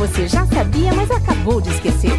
você 0.00 0.26
já 0.26 0.46
sabia, 0.46 0.94
mas 0.94 1.10
acabou 1.10 1.60
de 1.60 1.68
esquecer. 1.70 2.10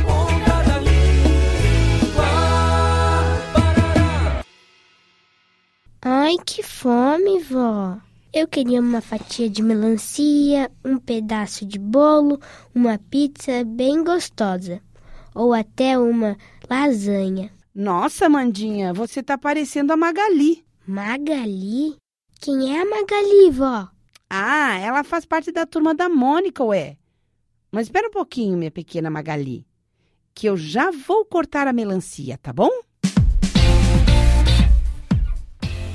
Ai, 6.03 6.35
que 6.45 6.61
fome, 6.61 7.39
vó. 7.39 7.97
Eu 8.31 8.47
queria 8.47 8.79
uma 8.79 9.01
fatia 9.01 9.49
de 9.49 9.63
melancia, 9.63 10.71
um 10.85 10.97
pedaço 10.97 11.65
de 11.65 11.79
bolo, 11.79 12.39
uma 12.73 12.97
pizza 12.97 13.63
bem 13.65 14.03
gostosa. 14.03 14.79
Ou 15.33 15.53
até 15.53 15.97
uma 15.97 16.37
lasanha. 16.69 17.51
Nossa, 17.73 18.29
Mandinha, 18.29 18.93
você 18.93 19.23
tá 19.23 19.37
parecendo 19.37 19.91
a 19.91 19.97
Magali. 19.97 20.63
Magali? 20.87 21.95
Quem 22.39 22.75
é 22.75 22.81
a 22.81 22.85
Magali, 22.85 23.49
vó? 23.51 23.89
Ah, 24.33 24.79
ela 24.79 25.03
faz 25.03 25.25
parte 25.25 25.51
da 25.51 25.65
turma 25.65 25.93
da 25.93 26.07
Mônica, 26.07 26.63
ué. 26.63 26.95
Mas 27.69 27.87
espera 27.87 28.07
um 28.07 28.11
pouquinho, 28.11 28.57
minha 28.57 28.71
pequena 28.71 29.09
Magali, 29.09 29.67
que 30.33 30.47
eu 30.47 30.55
já 30.55 30.89
vou 30.89 31.25
cortar 31.25 31.67
a 31.67 31.73
melancia, 31.73 32.37
tá 32.37 32.53
bom? 32.53 32.69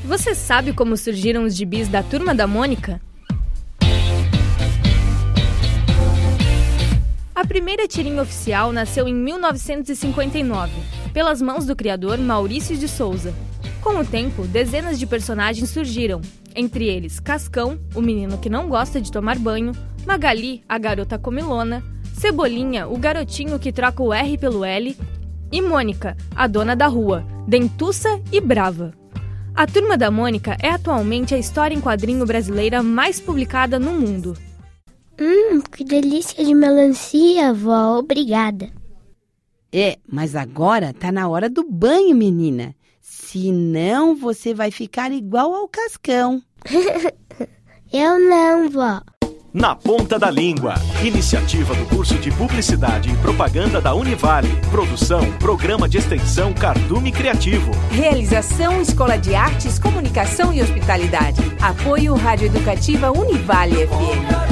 Você 0.05 0.35
sabe 0.35 0.75
como 0.75 0.99
surgiram 0.99 1.45
os 1.45 1.57
gibis 1.57 1.89
da 1.89 2.03
Turma 2.03 2.35
da 2.35 2.47
Mônica? 2.47 3.01
A 7.35 7.47
primeira 7.47 7.89
tirinha 7.89 8.21
oficial 8.21 8.71
nasceu 8.71 9.09
em 9.09 9.15
1959, 9.15 10.73
pelas 11.15 11.41
mãos 11.41 11.65
do 11.65 11.75
criador 11.75 12.19
Maurício 12.19 12.77
de 12.77 12.87
Souza. 12.87 13.35
Com 13.87 14.01
o 14.01 14.05
tempo, 14.05 14.43
dezenas 14.49 14.99
de 14.99 15.07
personagens 15.07 15.71
surgiram, 15.71 16.21
entre 16.57 16.89
eles 16.89 17.21
Cascão, 17.21 17.79
o 17.95 18.03
menino 18.03 18.37
que 18.37 18.51
não 18.51 18.69
gosta 18.69 19.01
de 19.01 19.13
tomar 19.13 19.39
banho, 19.39 19.71
Magali, 20.05 20.65
a 20.69 20.77
garota 20.77 21.17
comilona, 21.17 21.85
Cebolinha, 22.13 22.89
o 22.89 22.99
garotinho 22.99 23.61
que 23.61 23.71
troca 23.71 24.03
o 24.03 24.13
R 24.13 24.37
pelo 24.39 24.65
L, 24.65 24.97
e 25.53 25.63
Mônica, 25.63 26.17
a 26.35 26.49
dona 26.49 26.75
da 26.75 26.89
rua, 26.89 27.25
dentuça 27.47 28.21
e 28.33 28.41
brava. 28.41 28.93
A 29.55 29.69
Turma 29.69 29.97
da 29.97 30.11
Mônica 30.11 30.57
é 30.61 30.71
atualmente 30.71 31.33
a 31.33 31.39
história 31.39 31.77
em 31.77 31.81
quadrinho 31.81 32.27
brasileira 32.27 32.83
mais 32.83 33.21
publicada 33.21 33.79
no 33.79 33.93
mundo. 33.93 34.37
Hum, 35.17 35.61
que 35.61 35.85
delícia 35.85 36.45
de 36.45 36.55
melancia, 36.57 37.55
vó. 37.55 38.01
Obrigada. 38.01 38.69
É, 39.73 39.97
mas 40.11 40.35
agora 40.35 40.93
tá 40.93 41.13
na 41.13 41.29
hora 41.29 41.49
do 41.49 41.63
banho, 41.63 42.17
menina. 42.17 42.75
Senão 43.09 44.17
você 44.17 44.53
vai 44.53 44.73
ficar 44.73 45.13
igual 45.13 45.55
ao 45.55 45.69
cascão. 45.69 46.43
Eu 47.93 48.19
não, 48.19 48.69
vó. 48.69 49.01
Na 49.55 49.77
Ponta 49.77 50.19
da 50.19 50.29
Língua. 50.29 50.75
Iniciativa 51.05 51.73
do 51.75 51.87
curso 51.87 52.17
de 52.17 52.33
Publicidade 52.33 53.11
e 53.11 53.17
Propaganda 53.19 53.81
da 53.81 53.95
Univale. 53.95 54.49
Produção, 54.73 55.33
Programa 55.39 55.89
de 55.89 55.99
Extensão 55.99 56.53
Cardume 56.53 57.13
Criativo. 57.13 57.71
Realização 57.91 58.83
Escola 58.83 59.17
de 59.17 59.37
Artes, 59.37 59.79
Comunicação 59.79 60.53
e 60.53 60.61
Hospitalidade. 60.61 61.41
Apoio 61.63 62.15
Rádio 62.17 62.47
Educativa 62.47 63.13
Univale 63.13 63.87
FM. 63.87 64.46